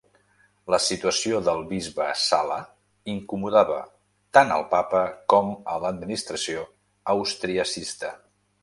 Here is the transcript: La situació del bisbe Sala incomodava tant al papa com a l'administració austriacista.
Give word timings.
La 0.73 0.77
situació 0.85 1.41
del 1.47 1.61
bisbe 1.73 2.07
Sala 2.21 2.57
incomodava 3.13 3.77
tant 4.39 4.55
al 4.57 4.67
papa 4.75 5.03
com 5.35 5.55
a 5.77 5.79
l'administració 5.87 6.69
austriacista. 7.17 8.17